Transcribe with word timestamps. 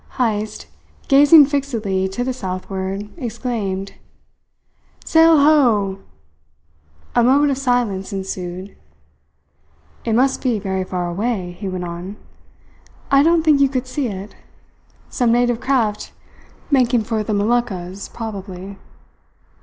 Heyst, 0.17 0.65
gazing 1.07 1.45
fixedly 1.45 2.07
to 2.07 2.23
the 2.23 2.33
southward, 2.33 3.09
exclaimed: 3.17 3.93
"Sail 5.05 5.37
ho!" 5.37 5.99
A 7.15 7.23
moment 7.23 7.51
of 7.51 7.59
silence 7.59 8.11
ensued. 8.11 8.75
"It 10.03 10.13
must 10.13 10.41
be 10.41 10.57
very 10.57 10.83
far 10.83 11.07
away," 11.07 11.51
he 11.59 11.69
went 11.69 11.83
on. 11.83 12.17
"I 13.11 13.21
don't 13.21 13.43
think 13.43 13.61
you 13.61 13.69
could 13.69 13.85
see 13.85 14.07
it. 14.07 14.35
Some 15.07 15.31
native 15.31 15.61
craft 15.61 16.13
making 16.71 17.03
for 17.03 17.21
the 17.23 17.35
Moluccas, 17.35 18.09
probably. 18.09 18.79